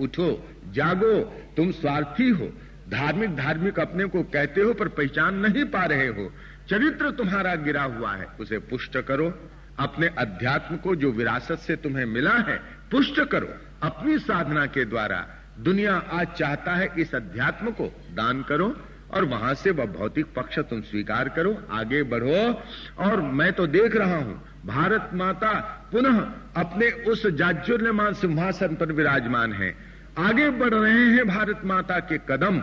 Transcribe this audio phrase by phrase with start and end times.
[0.00, 1.20] उठो, जागो,
[1.56, 2.52] तुम स्वार्थी हो।
[2.90, 6.32] धार्मिक धार्मिक अपने को कहते हो पर पहचान नहीं पा रहे हो।
[6.68, 12.04] चरित्र तुम्हारा गिरा हुआ है, उसे पुष्ट करो। अपने अध्यात्म को जो विरासत से तुम्हें
[12.04, 12.56] मिला है,
[12.90, 13.48] पुष्ट करो।
[13.82, 15.28] अपनी साधना के द्वारा
[15.58, 18.76] दुनिया आज चाहता है इस अध्यात्म को दान करो।
[19.10, 22.62] और वहाँ से वह भौतिक पक्ष तुम स्वीकार करो, आगे बढ़ो।
[23.00, 25.52] और मैं तो देख रहा हूँ, भारत माता
[25.92, 26.18] पुनः
[26.56, 29.74] अपने उस जाज्वल्यमान सिंहासन पर विराजमान है।
[30.18, 32.60] आगे बढ़ रहे हैं भारत माता के कदम।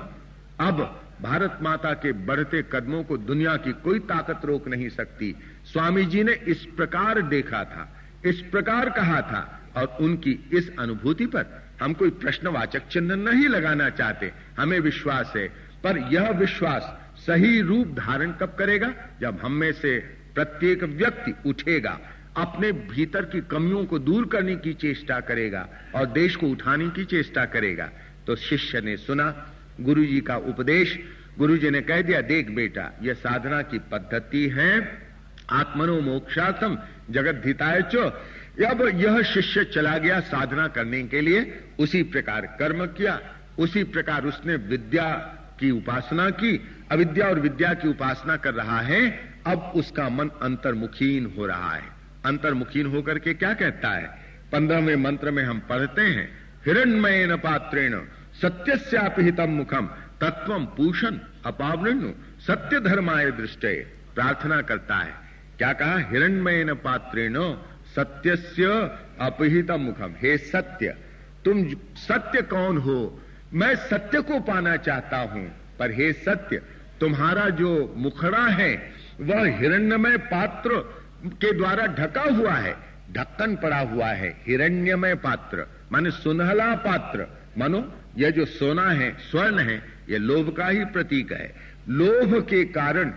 [0.59, 0.81] अब
[1.21, 5.35] भारत माता के बढ़ते कदमों को दुनिया की कोई ताकत रोक नहीं सकती।
[5.65, 7.87] स्वामी जी ने इस प्रकार देखा था,
[8.25, 11.45] इस प्रकार कहा था, और उनकी इस अनुभूति पर
[11.81, 15.47] हम कोई प्रश्नवाचक चिन्ह नहीं लगाना चाहते। हमें विश्वास है
[15.83, 18.93] पर यह विश्वास सही रूप धारण कब करेगा?
[19.21, 19.97] जब हम में से
[20.35, 21.99] प्रत्येक व्यक्ति उठेगा,
[22.37, 27.05] अपने भीतर की कमियों को दूर करने की चेष्टा करेगा और देश को उठाने की
[27.05, 27.89] चेष्टा करेगा।
[28.27, 29.27] तो शिष्य ने सुना
[29.81, 30.99] गुरु जी का उपदेश
[31.37, 35.01] गुरु जी ने कह दिया, देख बेटा यह साधना की पद्धति है
[35.49, 36.77] आत्मनो मोक्षार्थम
[37.09, 38.03] जगत धिताय चो
[38.65, 43.19] अब यह शिष्य चला गया साधना करने के लिए, उसी प्रकार कर्म किया,
[43.59, 45.07] उसी प्रकार उसने विद्या
[45.63, 46.51] की उपासना की,
[46.91, 49.01] अविद्या और विद्या की उपासना कर रहा है,
[49.47, 51.83] अब उसका मन अंतर्मुखीन हो रहा है।
[52.25, 54.07] अंतर्मुखीन होकर के क्या कहता है?
[54.51, 56.29] पंद्रहवें मंत्र में हम पढ़ते हैं
[56.65, 57.99] हिरणमय न पात्रेण
[58.41, 59.85] सत्यस्यापिहितम मुखम
[60.21, 62.11] तत्व पूषण अपावृण
[62.47, 63.73] सत्य धर्माय दृष्टि।
[64.15, 65.13] प्रार्थना करता है।
[65.57, 65.97] क्या कहा?
[65.97, 67.35] हिरणमय न पात्रेण,
[67.95, 68.63] सत्यस्य
[69.21, 70.95] अपहितम मुखम हे सत्य,
[71.45, 73.22] तुम सत्य कौन हो?
[73.53, 76.61] मैं सत्य को पाना चाहता हूँ। पर हे सत्य,
[76.99, 80.69] तुम्हारा जो मुखड़ा है, वह हिरण्यमय पात्र
[81.25, 82.75] के द्वारा ढका हुआ है,
[83.11, 87.27] ढक्कन पड़ा हुआ है, हिरण्यमय पात्र, माने सुनहला पात्र।
[87.57, 91.55] मानो, यह जो सोना है, स्वर्ण है, यह लोभ का ही प्रतीक है।
[91.89, 93.13] लोभ के कारण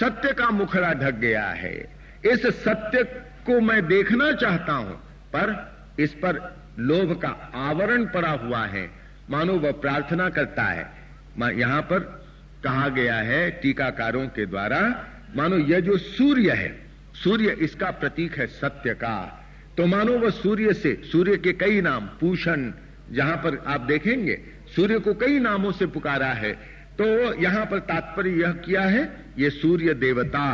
[0.00, 1.96] सत्य का मुखड़ा ढक गया है।
[2.32, 3.04] इस सत्य
[3.46, 4.96] को मैं देखना चाहता हूँ,
[5.36, 8.99] पर इस पर लोभ का आवरण पड़ा हुआ है।
[9.30, 10.86] मानो वह प्रार्थना करता है।
[11.54, 11.98] यहाँ पर
[12.64, 14.80] कहा गया है टीकाकारों के द्वारा,
[15.36, 16.70] मानो यह जो सूर्य है,
[17.14, 19.46] सूर्य इसका प्रतीक है सत्य का।
[19.76, 22.72] तो मानो वह सूर्य से, सूर्य के कई नाम, पूषण,
[23.12, 24.38] जहाँ पर आप देखेंगे,
[24.76, 26.52] सूर्य को कई नामों से पुकारा है।
[26.98, 27.04] तो
[27.42, 29.02] यहाँ पर तात्पर्य यह किया है,
[29.38, 30.46] ये सूर्य देवता,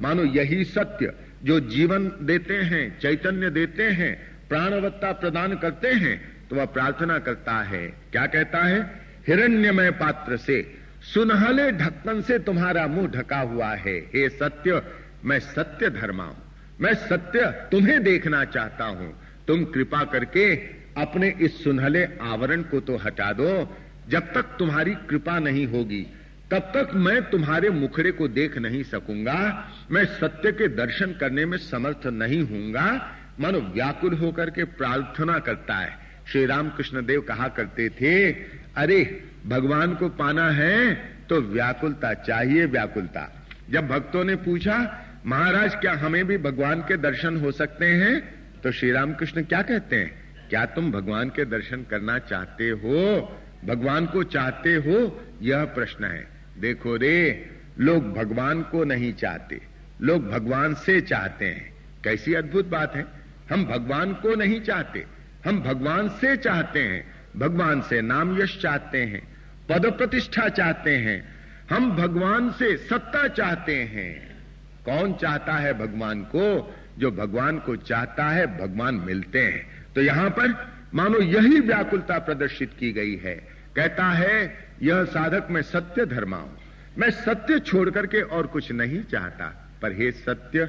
[0.00, 1.12] मानो यही सत्य,
[1.44, 4.14] जो जीवन देते हैं, चैतन्य देते हैं,
[4.48, 9.00] प्राणवत्ता प्रदान करते हैं तो वह प्रार्थना करता है। क्या कहता है?
[9.26, 10.74] हिरण्यमय पात्र से,
[11.14, 14.82] सुनहले ढक्कन से तुम्हारा मुँह ढका हुआ है। हे सत्य,
[15.24, 16.36] मैं सत्य धर्मा हूँ।
[16.80, 17.40] मैं सत्य
[17.70, 20.56] तुम्हें देखना चाहता हूँ। तुम कृपा करके
[20.96, 23.76] अपने इस सुनहले आवरण को तो हटा दो।
[24.08, 26.06] जब तक तुम्हारी कृपा नहीं होगी,
[26.50, 31.58] तब तक मैं तुम्हारे मुखड़े को देख नहीं सकूँगा। मैं सत्य के दर्शन करने में
[31.58, 37.48] समर्थ नहीं हूँगा। मानो व्याकुल होकर के प्रार्थना करता है। श्री राम कृष्ण देव कहा
[37.48, 38.32] करते थे,
[38.76, 40.94] अरे, भगवान को पाना है
[41.28, 47.36] तो व्याकुलता चाहिए व्याकुलता। जब भक्तों ने पूछा, महाराज, क्या हमें भी भगवान के दर्शन
[47.36, 48.34] हो सकते हैं?
[48.62, 53.20] तो श्री राम कृष्ण क्या कहते हैं, क्या तुम भगवान के दर्शन करना चाहते हो?
[53.64, 55.24] भगवान को चाहते हो?
[55.42, 56.28] यह प्रश्न है।
[56.60, 59.60] देखो रे, लोग भगवान को नहीं चाहते।
[60.02, 63.06] लोग भगवान से चाहते हैं। कैसी अद्भुत बात है।
[63.50, 65.15] हम भगवान को नहीं चाहते।
[65.46, 69.36] हम भगवान से चाहते हैं। भगवान से नाम यश चाहते हैं।
[69.68, 71.34] पद प्रतिष्ठा चाहते हैं।
[71.70, 74.36] हम भगवान से सत्ता चाहते हैं।
[74.84, 76.74] कौन चाहता है भगवान को?
[76.98, 82.70] जो भगवान को चाहता है, भगवान मिलते हैं। तो यहाँ पर मानो यही व्याकुलता प्रदर्शित
[82.78, 86.58] की गई है। कहता है, यह साधक मैं सत्य धर्मा हूँ
[86.98, 90.66] मैं सत्य छोड़ करके और कुछ नहीं चाहता। पर हे सत्य,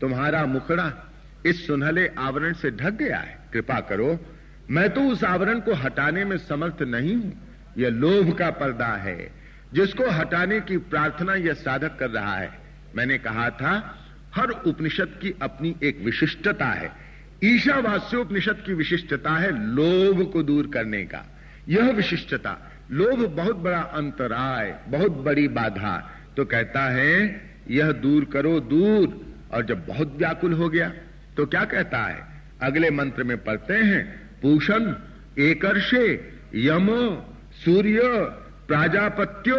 [0.00, 1.07] तुम्हारा मुखड़ा
[1.46, 4.26] इस सुनहले आवरण से ढक गया है। कृपा करो,
[4.70, 7.48] मैं तो उस आवरण को हटाने में समर्थ नहीं हूँ।
[7.78, 9.38] यह लोभ का पर्दा है।
[9.74, 12.58] जिसको हटाने की प्रार्थना यह साधक कर रहा है।
[12.96, 13.98] मैंने कहा था,
[14.34, 16.92] हर उपनिषद की अपनी एक विशिष्टता है।
[17.44, 21.36] ईशावास्योपनिषद की विशिष्टता है लोभ को दूर करने का।
[21.68, 27.40] यह विशिष्टता, लोभ बहुत बड़ा अंतराय बहुत बड़ी बाधा। तो कहता है,
[27.70, 30.92] यह दूर करो, दूर। और जब बहुत व्याकुल हो गया
[31.38, 32.42] तो क्या कहता है?
[32.62, 34.94] अगले मंत्र में पढ़ते हैं पूषण
[35.38, 36.88] एकर्षे यम
[37.64, 38.00] सूर्य
[38.68, 39.58] प्राजापत्यो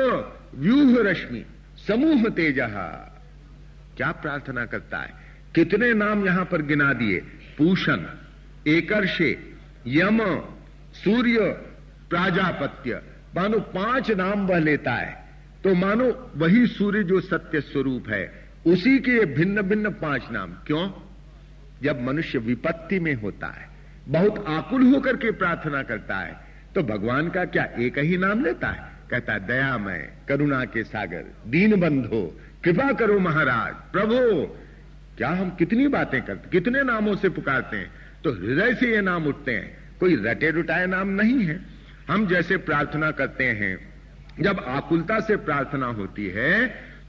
[0.56, 1.46] व्यूह रश्मि
[1.88, 2.56] समूह तेज
[3.98, 5.14] क्या प्रार्थना करता है?
[5.56, 7.20] कितने नाम यहाँ पर गिना दिए?
[7.58, 8.06] पूषण
[8.68, 9.54] एकर्षे
[9.88, 10.20] यम
[10.94, 11.40] सूर्य
[12.10, 13.02] प्राजापत्य।
[13.36, 15.30] मानो पाँच नाम वह लेता है।
[15.64, 21.09] तो मानो वही सूर्य जो सत्य स्वरूप है, उसी के भिन्न भिन्न पाँच नाम। क्यों?
[21.84, 23.68] जब मनुष्य विपत्ति में होता है,
[24.08, 26.38] बहुत आकुल होकर के प्रार्थना करता है
[26.76, 28.84] तो भगवान का क्या एक ही नाम लेता है?
[29.10, 34.46] कहता है, दयामय करुणा के सागर दीन बंधो कृपा करो महाराज, प्रभु।
[35.18, 37.92] क्या हम कितनी बातें करते, कितने नामों से पुकारते हैं?
[38.24, 41.60] तो हृदय से ये नाम उठते हैं। कोई रटे रुटाए नाम नहीं है।
[42.10, 43.78] हम जैसे प्रार्थना करते हैं,
[44.40, 46.54] जब आकुलता से प्रार्थना होती है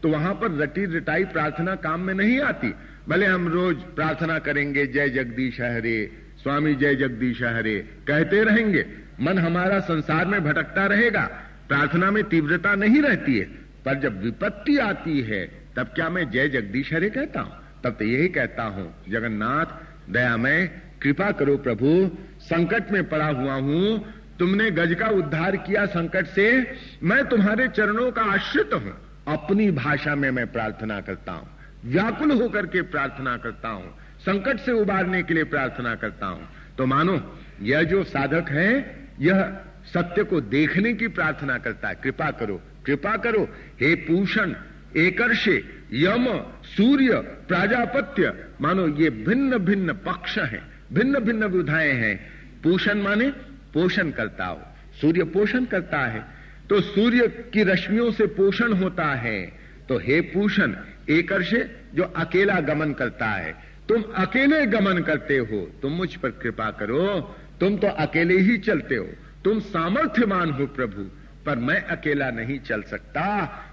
[0.02, 2.74] तो वहाँ पर रटी रटाई प्रार्थना काम में नहीं आती।
[3.08, 6.12] भले हम रोज प्रार्थना करेंगे, जय जगदीश हरे,
[6.42, 8.86] स्वामी जय जगदीश हरे, कहते रहेंगे,
[9.20, 11.30] मन हमारा संसार में भटकता रहेगा।
[11.68, 13.44] प्रार्थना में तीव्रता नहीं रहती है,
[13.84, 17.52] पर जब विपत्ति आती है, तब क्या मैं जय जगदीश हरे कहता हूँ?
[17.84, 19.66] तब तो यही कहता हूँ, जगन्नाथ
[20.10, 20.70] दया दयामय,
[21.02, 26.76] कृपा करो प्रभु, संकट में पड़ा हुआ हूँ, तुमने गज का उद्धार किया संकट से,
[27.02, 31.48] मैं तुम्हारे चरणों का आश्रित हूँ। अपनी भाषा में मैं प्रार्थना करता हूँ।
[31.84, 36.48] व्याकुल होकर के प्रार्थना करता हूँ। संकट से उबारने के लिए प्रार्थना करता हूँ।
[36.78, 39.60] तो मानो, यह जो साधक है, यह
[39.94, 43.48] सत्य को देखने की प्रार्थना करता है। कृपा करो कृपा करो।
[43.80, 44.54] हे पूषण,
[44.96, 52.30] एकर्षे, यम, सूर्य, प्राजापत्य। मानो, ये भिन्न भिन्न पक्ष हैं भिन्न भिन्न विधाएँ हैं।
[52.62, 53.30] पूषण माने,
[53.74, 54.62] पोषण करता हो।
[55.00, 56.39] सूर्य पोषण करता है।
[56.70, 59.52] तो सूर्य की रश्मियों से पोषण होता है।
[59.88, 60.76] तो हे पूषण
[61.10, 63.54] एकर्षे जो अकेला गमन करता है,
[63.88, 68.96] तुम अकेले गमन करते हो। तुम मुझ पर कृपा करो। तुम तो अकेले ही चलते
[68.96, 69.08] हो।
[69.44, 71.02] तुम सामर्थ्यमान हो प्रभु,
[71.46, 73.24] पर मैं अकेला नहीं चल सकता।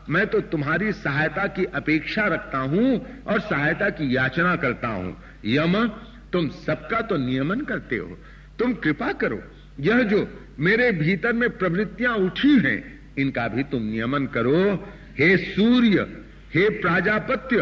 [0.09, 5.87] मैं तो तुम्हारी सहायता की अपेक्षा रखता हूँ और सहायता की याचना करता हूँ। यम,
[6.33, 8.17] तुम सबका तो नियमन करते हो।
[8.59, 9.43] तुम कृपा करो।
[9.79, 14.87] यह जो मेरे भीतर में प्रवृत्तियाँ उठी हैं। इनका भी तुम नियमन करो।
[15.19, 16.17] हे सूर्य,
[16.55, 17.57] हे प्राजापत्य,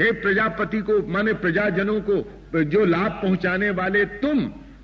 [0.00, 4.40] हे प्रजापति को, माने प्रजाजनों को, जो लाभ पहुँचाने वाले तुम,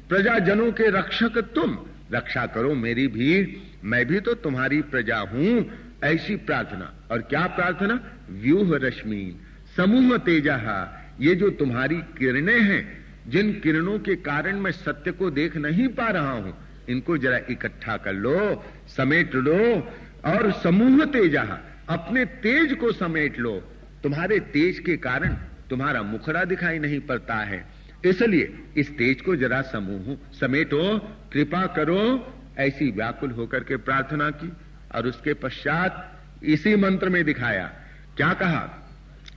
[0.08, 1.78] प्रजाजनों के रक्षक तुम,
[2.12, 5.70] रक्षा करो मेरी भी। मैं भी तो तुम्हारी प्रजा हूँ।
[6.04, 8.00] ऐसी प्रार्थना। और क्या प्रार्थना?
[8.30, 9.40] व्यूह रश्मि।
[9.76, 15.56] समूह तेजा। ये जो तुम्हारी किरणें हैं, जिन किरणों के कारण मैं सत्य को देख
[15.56, 19.92] नहीं पा रहा हूँ इनको जरा इकट्ठा कर लो, समेट लो,
[20.24, 21.42] और समूह तेजा,
[21.88, 23.62] अपने तेज को समेट लो।
[24.02, 25.36] तुम्हारे तेज के कारण
[25.70, 27.64] तुम्हारा मुखड़ा दिखाई नहीं पड़ता है।
[28.04, 30.98] इसलिए इस तेज को जरा समूह समेटो,
[31.32, 34.52] कृपा करो, ऐसी व्याकुल होकर के प्रार्थना की,
[34.94, 37.72] और उसके पश्चात इसी मंत्र में दिखाया,
[38.16, 38.92] क्या कहा?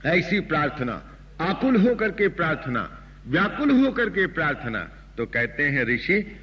[0.06, 1.02] ऐसी प्रार्थना,
[1.40, 6.36] आकुल होकर के प्रार्थना, व्याकुल होकर के प्रार्थना। तो कहते हैं ऋषि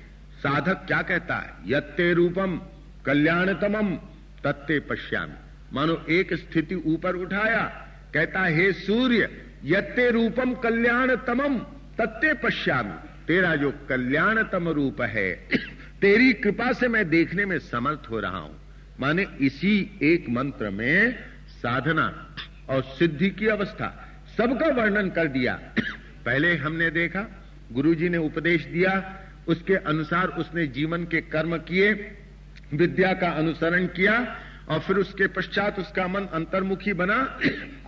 [0.46, 1.54] साधक क्या कहता है?
[1.68, 2.62] यत्ते रूपम,
[3.06, 3.96] कल्याणतमम,
[4.44, 5.30] तत्ते पश्याम।
[5.74, 7.62] मानो एक स्थिति ऊपर उठाया,
[8.14, 11.58] कहता हे सूर्य, यत्ते रूपम, कल्याणतमम,
[11.98, 12.90] तत्ते पश्याम।
[13.28, 15.48] तेरा जो कल्याणतम रूप है,
[16.02, 18.62] तेरी कृपा से मैं देखने में समर्थ हो रहा हूँ।
[19.00, 21.16] माने इसी एक मंत्र में
[21.48, 22.36] साधना
[22.70, 25.60] और सिद्धि की अवस्था, सबका वर्णन कर दिया।
[26.26, 27.26] पहले हमने देखा,
[27.72, 32.18] गुरुजी ने उपदेश दिया उसके अनुसार उसने जीवन के कर्म किए,
[32.74, 34.38] विद्या का अनुसरण किया
[34.70, 37.40] और फिर उसके पश्चात उसका मन अंतर्मुखी बना,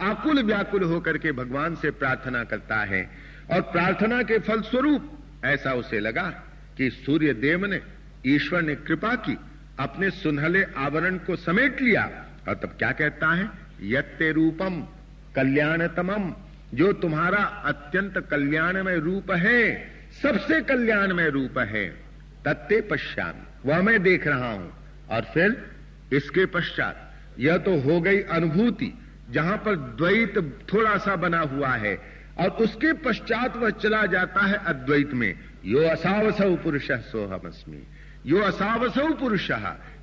[0.02, 3.10] आकुल व्याकुल होकर के भगवान से प्रार्थना करता है।
[3.54, 6.44] और प्रार्थना के फल स्वरूप ऐसा उसे लगा
[6.78, 7.82] कि सूर्य देव ने,
[8.26, 9.38] ईश्वर ने कृपा की,
[9.80, 13.50] अपने सुनहले आवरण को समेट लिया। और तब क्या कहता है?
[13.82, 14.88] यत्ते रूपम,
[15.36, 16.34] कल्याणतमम,
[16.74, 21.90] जो तुम्हारा अत्यंत कल्याणमय रूप है सबसे कल्याणमय रूप है।
[22.46, 24.74] तत्ते पश्चात। वह मैं देख रहा हूँ।
[25.10, 25.72] और फिर
[26.14, 28.94] इसके पश्चात। यह तो हो गई अनुभूति,
[29.32, 32.02] जहाँ पर द्वैत थोड़ा सा बना हुआ है।
[32.40, 37.84] और उसके पश्चात वह चला जाता है अद्वैत में। यो असावसव पुरुष सोहमस्मी
[38.26, 39.52] यो असावसव पुरुष,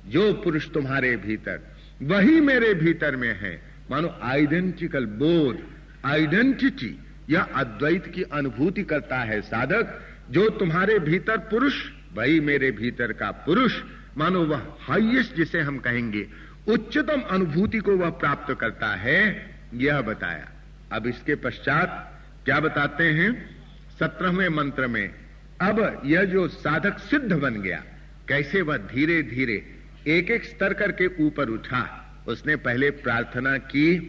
[0.07, 1.61] जो पुरुष तुम्हारे भीतर,
[2.01, 5.59] वही मेरे भीतर में है। मानो आइडेंटिकल बोध,
[6.05, 10.01] आइडेंटिटी। यह अद्वैत की अनुभूति करता है साधक,
[10.31, 11.73] जो तुम्हारे भीतर पुरुष,
[12.13, 13.81] वही मेरे भीतर का पुरुष,
[14.17, 16.27] मानो वह हाइएस्ट जिसे हम कहेंगे,
[16.67, 20.51] उच्चतम अनुभूति को वह प्राप्त करता है, यह बताया।
[20.91, 23.55] अब इसके पश्चात क्या बताते हैं?
[23.99, 25.15] सत्रहवें मंत्र में,
[25.61, 27.83] अब यह जो साधक सिद्ध बन गया,
[28.27, 29.75] कैसे वह धीरे धीरे
[30.07, 33.99] एक एक स्तर करके ऊपर उठा, उसने पहले प्रार्थना की,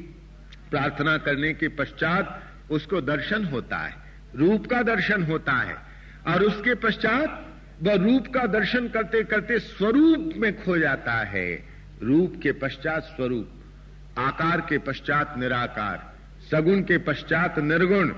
[0.71, 3.95] प्रार्थना करने के पश्चात उसको दर्शन होता है,
[4.37, 5.77] रूप का दर्शन होता है,
[6.27, 7.43] और उसके पश्चात
[7.83, 11.65] वह रूप का दर्शन करते करते स्वरूप में खो जाता है।
[12.03, 13.51] रूप के पश्चात स्वरूप,
[14.19, 16.15] आकार के पश्चात निराकार,
[16.51, 18.09] सगुण के पश्चात निर्गुण,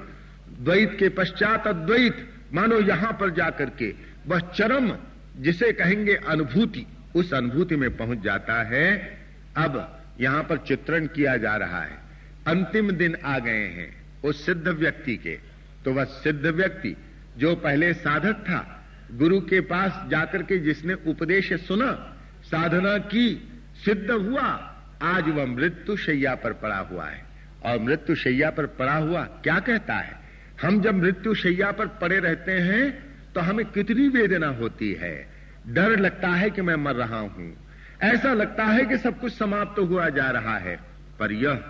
[0.61, 3.95] द्वैत के पश्चात अद्वैत, मानो यहाँ पर जाकर के
[4.27, 4.97] वह चरम,
[5.37, 9.19] जिसे कहेंगे अनुभूति, उस अनुभूति में पहुँच जाता है।
[9.57, 11.99] अब यहाँ पर चित्रण किया जा रहा है।
[12.47, 15.39] अंतिम दिन आ गए हैं। उस सिद्ध व्यक्ति के।
[15.85, 16.97] तो वह सिद्ध व्यक्ति,
[17.39, 23.53] जो पहले साधक था, गुरु के पास जाकर के जिसने उपदेश सुना, साधना की,
[23.85, 27.25] सिद्ध हुआ। आज वह मृत्यु शैया पर पड़ा हुआ है।
[27.65, 30.21] और मृत्यु शैया पर पड़ा हुआ क्या कहता है?
[30.63, 35.29] हम जब मृत्यु शैया पर पड़े रहते हैं तो हमें कितनी वेदना होती है।
[35.69, 37.57] डर लगता है कि मैं मर रहा हूँ।
[38.03, 40.81] ऐसा लगता है कि सब कुछ समाप्त तो हुआ जा रहा है।
[41.21, 41.65] पर यह,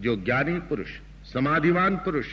[0.00, 0.88] जो ज्ञानी पुरुष
[1.32, 2.26] समाधिवान पुरुष,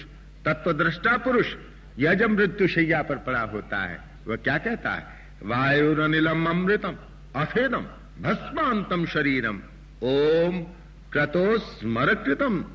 [0.45, 1.53] तत्वद्रष्टा पुरुष
[1.99, 5.05] यह जब मृत्यु शैया पर पड़ा होता है। वह क्या कहता है?
[5.43, 6.95] वायुरनिलम अमृतम,
[7.35, 7.85] अफेदम,
[8.21, 9.55] भस्मांतम शरीरम।
[10.03, 10.63] ओम
[11.11, 12.65] क्रतो स्मर कृतम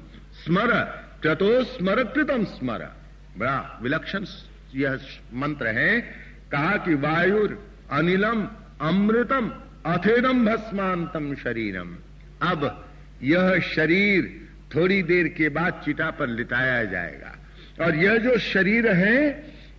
[0.44, 0.72] स्मर।
[1.22, 1.64] क्रतो
[2.04, 2.96] कृतम स्मर
[3.38, 4.24] बड़ा विलक्षण
[4.74, 4.98] यह
[5.34, 6.00] मंत्र है।
[6.52, 8.48] कहा कि वायुर, अनिलम,
[8.80, 9.52] अमृतम
[9.86, 11.96] अथेदम भस्मांतम शरीरम।
[12.42, 12.88] अब
[13.22, 14.41] यह शरीर
[14.74, 17.38] थोड़ी देर के बाद चिता पर लिटाया जाएगा।
[17.84, 19.30] और यह जो शरीर है,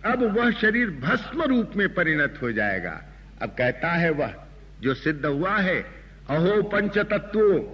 [0.04, 3.04] अब वह शरीर भस्म रूप में परिणत हो जाएगा।
[3.42, 4.34] अब कहता है वह,
[4.80, 5.80] जो सिद्ध हुआ है,
[6.30, 7.70] अहो पंच तत्व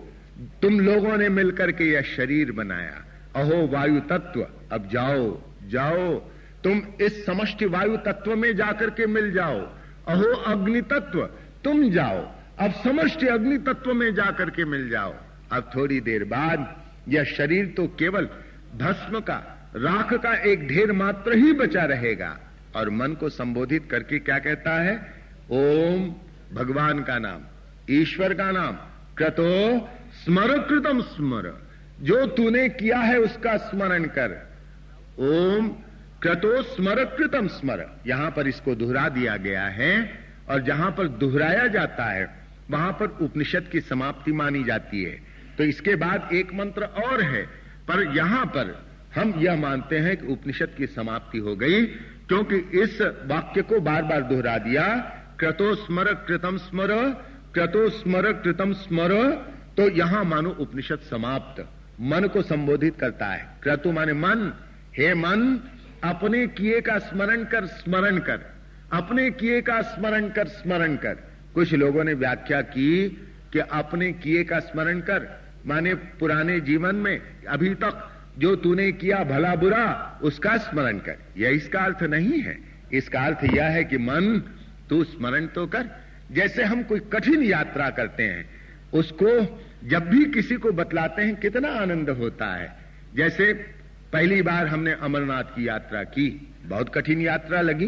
[0.63, 3.05] तुम लोगों ने मिलकर के यह शरीर बनाया।
[3.37, 6.19] अहो वायु तत्व, अब जाओ जाओ,
[6.65, 9.61] तुम इस समष्टि वायु तत्व में जाकर के मिल जाओ।
[10.09, 11.23] अहो अग्नि तत्व,
[11.65, 15.15] तुम जाओ, अब समष्टि अग्नि तत्व में जाकर के मिल जाओ।
[15.53, 18.29] अब थोड़ी देर बाद यह शरीर तो केवल
[18.77, 22.39] भस्म का, राख का एक ढेर मात्र ही बचा रहेगा।
[22.77, 24.97] और मन को संबोधित करके क्या कहता है?
[25.51, 26.15] ओम
[26.55, 27.41] भगवान का नाम,
[27.91, 28.73] ईश्वर का नाम,
[29.17, 29.89] क्रतो
[30.25, 34.31] स्मर कृतम स्मर। जो तूने किया है उसका स्मरण कर।
[35.19, 35.69] ओम
[36.23, 41.67] क्रतो स्मर कृतम स्मर। यहाँ पर इसको दोहरा दिया गया है और जहाँ पर दोहराया
[41.67, 42.31] जाता है,
[42.71, 45.30] वहाँ पर उपनिषद की समाप्ति मानी जाती है।
[45.61, 47.43] तो इसके बाद एक मंत्र और है।
[47.89, 51.87] पर यहाँ पर हम यह मानते हैं कि उपनिषद की समाप्ति हो गई,
[52.29, 54.97] क्योंकि इस वाक्य को बार बार दोहरा दिया,
[55.39, 56.95] क्रतो स्मर, कृतम स्मर,
[57.55, 59.13] क्रतो स्मर, कृतम स्मर।
[59.77, 61.69] तो यहाँ मानो उपनिषद समाप्त।
[62.01, 64.53] मन को संबोधित करता है। क्रतु माने मन।
[64.99, 65.61] हे मन,
[66.05, 68.41] अपने किए का स्मरण कर स्मरण कर।
[68.93, 71.15] अपने किए का स्मरण कर स्मरण कर।
[71.55, 73.09] कुछ लोगों ने व्याख्या की
[73.53, 78.07] कि अपने किए का स्मरण कर। माने पुराने जीवन में, अभी तक
[78.39, 82.59] जो तूने किया भला बुरा, उसका स्मरण कर। यह इसका अर्थ नहीं है।
[82.93, 84.43] इसका अर्थ यह है कि मन,
[84.91, 85.91] तू स्मरण तो कर।
[86.33, 88.51] जैसे हम कोई कठिन यात्रा करते हैं,
[88.93, 92.77] उसको जब भी किसी को बतलाते हैं, कितना आनंद होता है।
[93.15, 93.53] जैसे
[94.13, 97.87] पहली बार हमने अमरनाथ की यात्रा की, बहुत कठिन यात्रा लगी।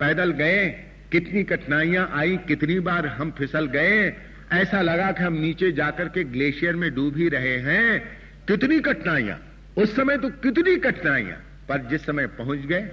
[0.00, 0.68] पैदल गए,
[1.12, 4.10] कितनी कठिनाइयाँ आई, कितनी बार हम फिसल गए
[4.52, 8.00] ऐसा लगा कि हम नीचे जाकर के ग्लेशियर में डूब ही रहे हैं।
[8.48, 9.38] कितनी कठिनाइयाँ।
[9.76, 11.36] उस समय तो कितनी कठिनाइयाँ।
[11.68, 12.88] पर जिस समय पहुँच गए,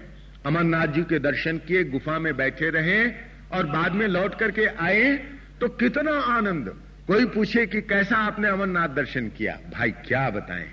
[0.46, 3.08] अमरनाथ जी के दर्शन किए, गुफा में बैठे रहे
[3.52, 5.16] और बाद में लौट करके आए
[5.62, 6.74] तो कितना आनंद।
[7.08, 9.58] कोई पूछे कि कैसा आपने अमरनाथ दर्शन किया?
[9.74, 10.68] भाई, क्या बताएँ?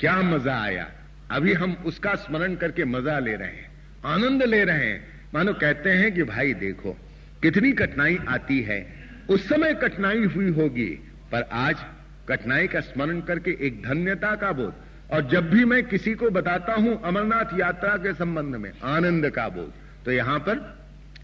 [0.00, 0.90] क्या मज़ा आया?
[1.30, 3.70] अभी हम उसका स्मरण करके मज़ा ले रहे हैं,
[4.04, 6.96] आनंद ले रहे हैं। मानो कहते हैं कि भाई, देखो,
[7.42, 10.90] कितनी कठिनाई आती है। उस समय कठिनाई हुई होगी,
[11.32, 11.84] पर आज
[12.28, 14.74] कठिनाई का स्मरण करके एक धन्यता का बोध।
[15.12, 19.48] और जब भी मैं किसी को बताता हूँ अमरनाथ यात्रा के संबंध में, आनंद का
[19.48, 19.72] बोध
[20.04, 20.60] तो यहाँ पर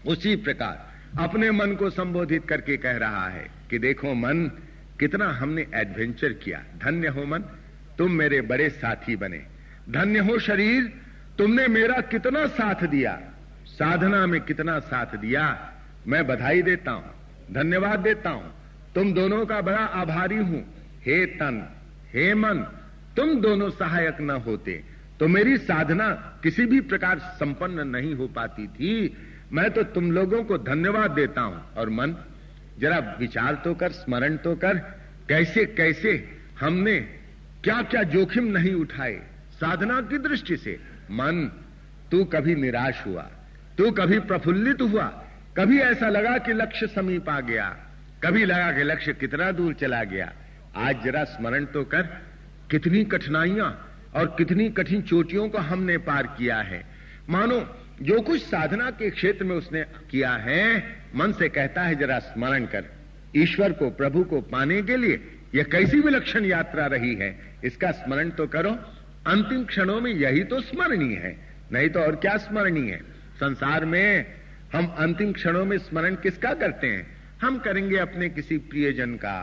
[0.07, 0.89] उसी प्रकार
[1.19, 4.45] अपने मन को संबोधित करके कह रहा है कि देखो मन,
[4.99, 7.43] कितना हमने एडवेंचर किया। धन्य हो मन,
[7.97, 9.41] तुम मेरे बड़े साथी बने।
[9.89, 10.91] धन्य हो शरीर,
[11.37, 13.19] तुमने मेरा कितना साथ दिया।
[13.67, 15.45] साधना में कितना साथ दिया,
[16.07, 17.13] मैं बधाई देता हूँ।
[17.53, 18.53] धन्यवाद देता हूँ।
[18.95, 20.63] तुम दोनों का बड़ा आभारी हूँ।
[21.05, 21.67] हे तन,
[22.13, 22.59] हे मन,
[23.15, 24.83] तुम दोनों सहायक न होते।
[25.19, 26.09] तो मेरी साधना
[26.43, 29.17] किसी भी प्रकार संपन्न नहीं हो पाती थी।
[29.53, 32.15] मैं तो तुम लोगों को धन्यवाद देता हूँ। और मन,
[32.79, 34.77] जरा विचार तो कर, स्मरण तो कर,
[35.29, 36.13] कैसे कैसे
[36.59, 36.99] हमने
[37.63, 39.21] क्या क्या जोखिम नहीं उठाए
[39.53, 40.79] साधना की दृष्टि से।
[41.11, 41.51] मन,
[42.11, 43.21] तू कभी निराश हुआ,
[43.77, 45.03] तू कभी प्रफुल्लित हुआ
[45.57, 47.65] कभी ऐसा लगा कि लक्ष्य समीप आ गया।
[48.23, 50.31] कभी लगा कि लक्ष्य कितना दूर चला गया।
[50.75, 52.01] आज जरा स्मरण तो कर,
[52.71, 56.83] कितनी कठिनाइयाँ और कितनी कठिन चोटियों को हमने पार किया है।
[57.29, 62.19] मानो, जो कुछ साधना के क्षेत्र में उसने किया है, मन से कहता है, जरा
[62.19, 62.85] स्मरण कर।
[63.35, 68.29] ईश्वर को, प्रभु को पाने के लिए यह कैसी विलक्षण यात्रा रही है, इसका स्मरण
[68.29, 68.71] तो करो।
[69.27, 71.35] अंतिम क्षणों में यही तो स्मरणीय है,
[71.71, 73.01] नहीं तो और क्या स्मरणीय है।
[73.35, 74.40] संसार में
[74.73, 77.21] हम अंतिम क्षणों में स्मरण किसका करते हैं?
[77.41, 79.37] हम करेंगे अपने किसी प्रियजन का,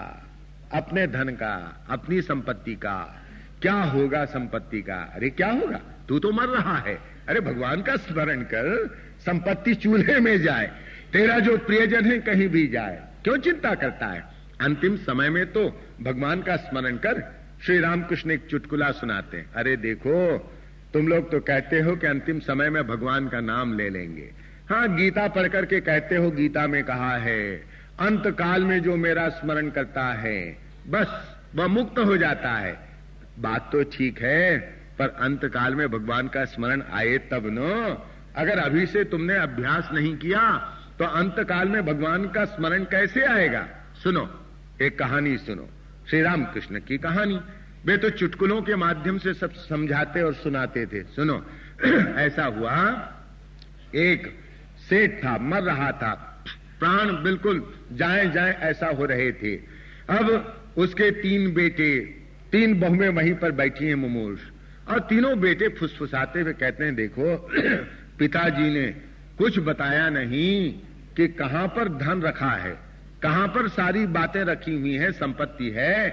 [0.72, 3.24] अपने धन का, अपनी संपत्ति का।
[3.62, 5.12] क्या होगा संपत्ति का?
[5.14, 5.80] अरे क्या होगा?
[6.08, 8.86] तू तो मर रहा है। अरे भगवान का स्मरण कर,
[9.20, 10.70] संपत्ति चूल्हे में जाए।
[11.12, 14.24] तेरा जो प्रियजन है कहीं भी जाए, क्यों चिंता करता है?
[14.60, 15.68] अंतिम समय में तो
[16.02, 17.22] भगवान का स्मरण कर
[17.62, 20.38] श्री रामकृष्ण एक चुटकुला सुनाते हैं। अरे देखो,
[20.92, 24.96] तुम लोग तो कहते हो कि अंतिम समय में भगवान का नाम ले लेंगे। हाँ
[24.96, 27.56] गीता पढ़ करके कहते हो, गीता में कहा है
[28.00, 30.58] अंत काल में जो मेरा स्मरण करता है,
[30.88, 32.88] बस, वह मुक्त हो जाता है।
[33.38, 34.58] बात तो ठीक है,
[34.98, 37.98] पर अंत काल में भगवान का स्मरण आए तब न।
[38.36, 40.58] अगर अभी से तुमने अभ्यास नहीं किया
[40.98, 43.66] तो अंत काल में भगवान का स्मरण कैसे आएगा?
[44.02, 44.46] सुनो,
[44.82, 45.68] एक कहानी सुनो
[46.10, 47.40] श्री राम कृष्ण की कहानी।
[47.84, 51.46] वे तो चुटकुलों के माध्यम से सब समझाते और सुनाते थे। सुनो,
[52.16, 52.76] ऐसा हुआ,
[53.94, 54.47] एक
[54.88, 56.44] सेठ था, मर रहा था।
[56.80, 59.56] प्राण बिल्कुल जाए जाए ऐसा हो रहे थे।
[60.10, 62.00] अब उसके तीन बेटे,
[62.52, 64.40] तीन बहुएँ वहीं पर बैठी हैं मुमूर्ष।
[64.88, 67.50] और तीनों बेटे फुसफुसाते हुए कहते हैं, देखो,
[68.18, 68.86] पिताजी ने
[69.38, 70.72] कुछ बताया नहीं
[71.16, 72.78] कि कहाँ पर धन रखा है,
[73.22, 76.10] कहाँ पर सारी बातें रखी हुई हैं, संपत्ति है।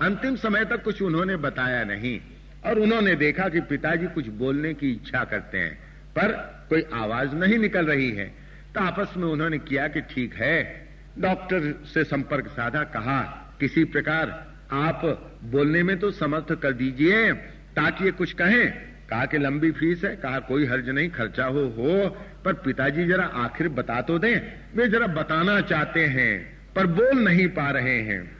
[0.00, 2.20] अंतिम समय तक कुछ उन्होंने बताया नहीं।
[2.64, 6.32] और उन्होंने देखा कि पिताजी कुछ बोलने की इच्छा करते हैं। पर
[6.68, 8.34] कोई आवाज़ नहीं निकल रही है।
[8.74, 10.88] तो आपस में उन्होंने किया कि ठीक है।
[11.18, 13.20] डॉक्टर से संपर्क साधा, कहा,
[13.60, 15.02] किसी प्रकार आप
[15.44, 17.32] बोलने में तो समर्थ कर दीजिए,
[17.76, 18.70] ताकि ये कुछ कहें।
[19.10, 23.24] कहा कि लंबी फ़ीस है, कहा, कोई हर्ज नहीं, खर्चा हो हो, पर पिताजी जरा
[23.24, 24.40] आखिर बता तो दें।
[24.76, 28.36] वे जरा बताना चाहते हैं, पर बोल नहीं पा रहे हैं।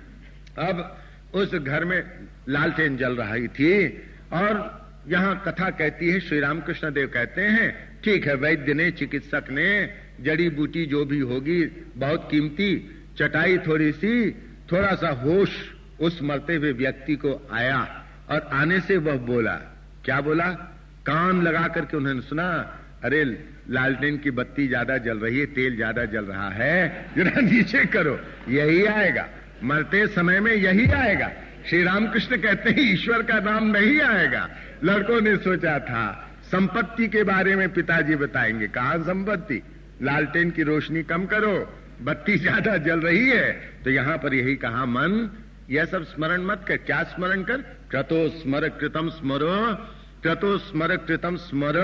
[0.59, 1.03] अब
[1.35, 2.05] उस घर में
[2.49, 3.89] लालटेन जल रही थी,
[4.33, 4.78] और
[5.09, 9.91] यहाँ कथा कहती है श्री रामकृष्ण देव कहते हैं, ठीक है, वैद्य ने, चिकित्सक ने,
[10.21, 11.65] जड़ी बूटी जो भी होगी,
[11.97, 14.31] बहुत कीमती, चटाई थोड़ी सी,
[14.73, 15.51] थोड़ा सा होश
[16.01, 19.55] उस मरते हुए व्यक्ति को आया और आने से वह बोला,
[20.05, 20.49] क्या बोला?
[21.07, 26.05] कान लगा करके उन्होंने सुना, अरे, लालटेन की बत्ती ज़्यादा जल रही है, तेल ज़्यादा
[26.05, 29.29] जल रहा है, जरा नीचे करो, यही आएगा,
[29.65, 31.31] मरते समय में यही आएगा।
[31.69, 34.49] श्री रामकृष्ण कहते हैं, ईश्वर का नाम नहीं आएगा।
[34.85, 39.63] लड़कों ने सोचा था, संपत्ति के बारे में पिताजी बताएँगे। कहा संपत्ति?
[40.03, 41.53] लालटेन की रोशनी कम करो,
[42.03, 43.53] बत्ती ज़्यादा जल रही है।
[43.85, 45.31] तो यहाँ पर यही कहा, मन,
[45.71, 47.57] यह सब स्मरण मत कर। क्या स्मरण कर?
[47.91, 49.75] क्रतो स्मर कृतम स्मरो,
[50.23, 51.77] क्रतो स्मर कृतम स्मर।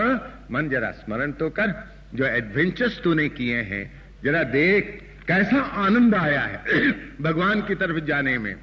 [0.50, 1.74] मन, जरा स्मरण तो कर,
[2.14, 8.38] जो एडवेंचर्स तूने किए हैं, जरा देख, कैसा आनंद आया है भगवान की तरफ़ जाने
[8.38, 8.54] में।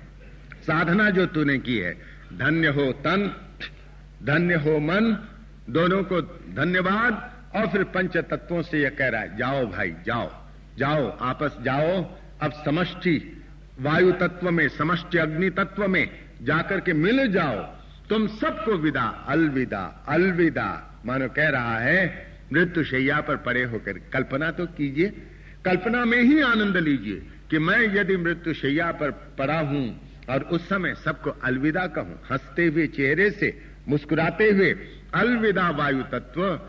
[0.62, 1.94] साधना जो तूने की है,
[2.34, 3.36] धन्य हो तन,
[4.24, 5.28] धन्य हो मन,
[5.70, 6.22] दोनों को
[6.56, 10.42] धन्यवाद, और फिर पंच तत्वों से यह कह रहा है, जाओ भाई, जाओ
[10.78, 13.44] जाओ, आपस जाओ, अब समष्टि
[13.80, 16.10] वायु तत्व में, समष्टि अग्नि तत्व में,
[16.42, 17.56] जाकर के मिल जाओ,
[18.10, 24.52] तुम सबको विदा, अलविदा अलविदा, मानो कह रहा है, मृत्यु शैया पर पड़े होकर, कल्पना
[24.52, 25.08] तो कीजिए,
[25.66, 30.70] कल्पना में ही आनंद लीजिए, कि मैं यदि मृत्यु शैया पर पड़ा हूँ और उस
[30.70, 34.76] समय सबको अलविदा कहूँ। हँसते हुए चेहरे से, मुस्कुराते हुए,
[35.14, 36.60] अलविदा वायु तत्व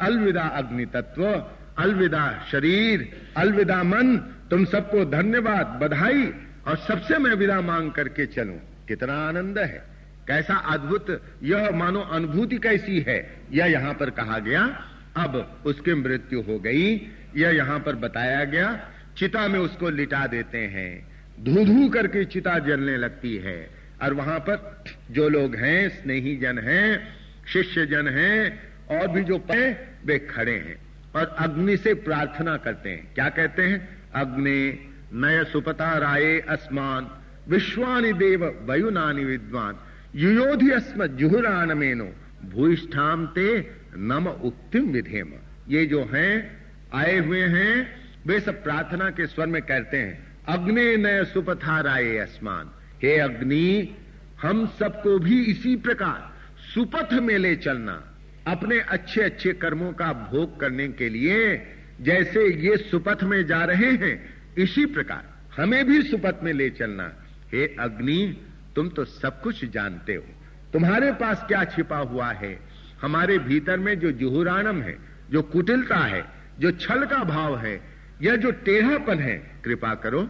[0.00, 1.46] अलविदा अग्नि तत्व,
[1.78, 4.16] अलविदा शरीर, अलविदा मन,
[4.50, 6.32] तुम सबको धन्यवाद, बधाई,
[6.66, 9.84] और सबसे मैं विदा मांग करके चलूँ। कितना आनंद है।
[10.28, 14.84] कैसा अद्भुत, यह मानो अनुभूति कैसी है। यह यहाँ पर कहा गया,
[15.16, 16.94] अब उसकी मृत्यु हो गई।
[17.36, 22.58] यह यहाँ पर बताया गया, चिता में उसको लिटा देते हैं। धू धू करके चिता
[22.58, 23.70] जलने लगती है।
[24.02, 27.08] और वहाँ पर जो लोग हैं, स्नेही जन हैं,
[27.52, 29.72] शिष्य जन हैं, और भी जो पे
[30.04, 34.02] वे खड़े हैं। और अग्नि से प्रार्थना करते हैं। क्या कहते हैं?
[34.14, 37.10] अग्नि नय सुपता राय अस्मान,
[37.48, 39.76] विश्वानि देव वयुनानि विद्वान।
[40.14, 42.12] युयोधि अस्म जुहुरान मेनो
[42.50, 45.32] भूष्ठाम ते नम उक्तिम विधेम।
[45.68, 47.96] ये जो हैं, आए हुए हैं,
[48.26, 52.70] वे सब प्रार्थना के स्वर में कहते हैं। अग्नि नय सुपथा राय अस्मान।
[53.02, 53.96] हे अग्नि,
[54.42, 56.34] हम सबको भी इसी प्रकार
[56.74, 58.14] सुपथ में ले चलना।
[58.46, 61.66] अपने अच्छे अच्छे कर्मों का भोग करने के लिए
[62.00, 65.24] जैसे ये सुपथ में जा रहे हैं, इसी प्रकार
[65.56, 67.12] हमें भी सुपथ में ले चलना।
[67.52, 68.40] हे अग्नि,
[68.76, 70.24] तुम तो सब कुछ जानते हो।
[70.72, 72.60] तुम्हारे पास क्या छिपा हुआ है?
[73.02, 74.98] हमारे भीतर में जो जुहुरानम है,
[75.30, 76.24] जो कुटिलता है,
[76.58, 80.22] जो छल का भाव है यह जो टेढ़ापन है, कृपा करो।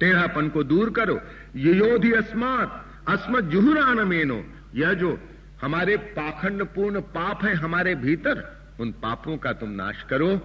[0.00, 1.20] टेढ़ापन को दूर करो।
[1.56, 5.18] ये योधि अस्मात अस्मत जुहुरान मेनो। यह जो
[5.62, 8.42] हमारे पाखंड पूर्ण पाप है हमारे भीतर,
[8.80, 10.36] उन पापों का तुम नाश करो,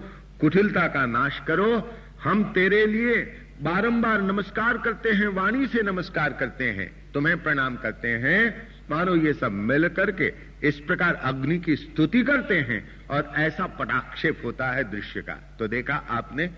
[0.41, 1.91] कुटिलता का नाश करो।
[2.24, 3.15] हम तेरे लिए
[3.62, 9.34] बारंबार नमस्कार करते हैं, वाणी से नमस्कार करते हैं, तुम्हें प्रणाम करते हैं। मानो ये
[9.34, 10.30] सब मिल करके
[10.63, 15.67] इस प्रकार अग्नि की स्तुति करते हैं और ऐसा पटाक्षेप होता है दृश्य का। तो
[15.67, 16.50] देखा आपने,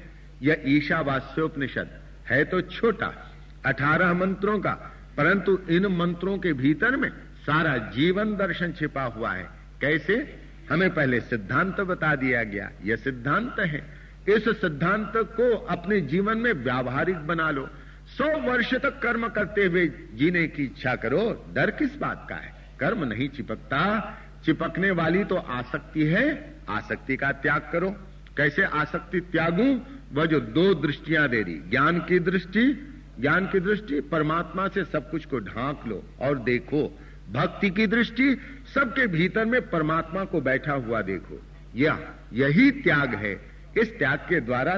[0.42, 3.32] यह ईशावास्योपनिषद है तो छोटा,
[3.66, 4.72] अठारह मंत्रों का,
[5.18, 7.10] परंतु इन मंत्रों के भीतर में
[7.46, 9.50] सारा जीवन दर्शन छिपा हुआ है।
[9.82, 10.42] कैसे?
[10.72, 13.94] हमें पहले सिद्धांत बता दिया गया। यह सिद्धांत है।
[14.30, 17.70] इस सिद्धांत को अपने जीवन में व्यावहारिक बना लो।
[18.18, 22.61] सौ वर्ष तक कर्म करते हुए जीने की इच्छा करो। डर किस बात का है?
[22.82, 24.14] कर्म नहीं चिपकता।
[24.46, 27.90] चिपकने वाली तो आसक्ति है। आसक्ति का त्याग करो।
[28.38, 29.82] कैसे आसक्ति त्यागू?
[30.14, 32.74] वह जो दो दृष्टियाँ दे रही, ज्ञान की दृष्टि,
[33.20, 37.00] ज्ञान की दृष्टि, परमात्मा से सब कुछ को ढांक लो और देखो।
[37.32, 38.38] भक्ति की दृष्टि,
[38.74, 41.42] सबके भीतर में परमात्मा को बैठा हुआ देखो।
[41.76, 43.42] यह, यही त्याग है।
[43.78, 44.78] इस त्याग के द्वारा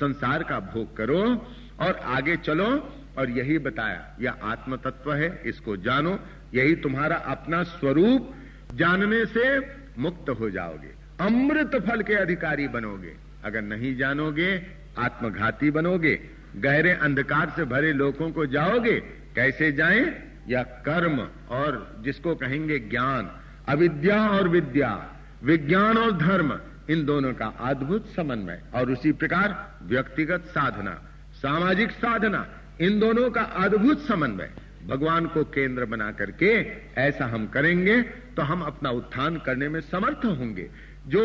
[0.00, 1.46] संसार का भोग करो
[1.80, 6.20] और आगे चलो। और यही बताया, यह आत्म तत्व है, इसको जानो।
[6.54, 8.34] यही तुम्हारा अपना स्वरूप
[8.74, 9.58] जानने से
[9.98, 14.66] मुक्त हो जाओगे। अमृत फल के अधिकारी बनोगे। अगर नहीं जानोगे,
[14.98, 16.20] आत्मघाती बनोगे।
[16.56, 19.00] गहरे अंधकार से भरे लोगों को जाओगे।
[19.34, 20.32] कैसे जाएँ?
[20.48, 26.60] या कर्म और जिसको कहेंगे ज्ञान, अविद्या और विद्या, विज्ञान और धर्म,
[26.90, 32.48] इन दोनों का अद्भुत समन्वय और उसी प्रकार व्यक्तिगत साधना, सामाजिक साधना,
[32.80, 34.50] इन दोनों का अद्भुत समन्वय।
[34.86, 36.52] भगवान को केंद्र बना करके
[37.00, 38.02] ऐसा हम करेंगे
[38.36, 40.68] तो हम अपना उत्थान करने में समर्थ होंगे।
[41.06, 41.22] जो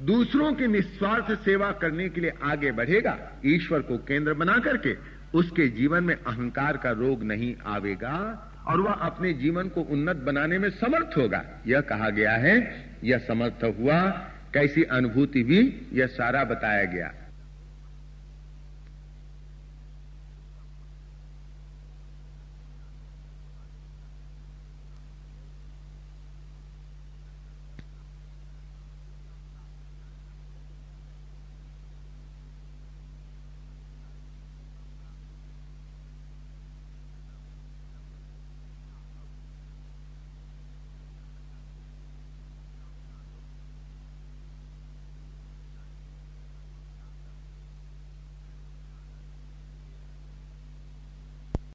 [0.00, 4.96] दूसरों की निस्वार्थ सेवा करने के लिए आगे बढ़ेगा, ईश्वर को केंद्र बना करके,
[5.34, 8.16] उसके जीवन में अहंकार का रोग नहीं आवेगा
[8.66, 12.56] और वह अपने जीवन को उन्नत बनाने में समर्थ होगा। यह कहा गया है,
[13.04, 14.00] यह समर्थ हुआ,
[14.54, 17.14] कैसी अनुभूति भी यह सारा बताया गया।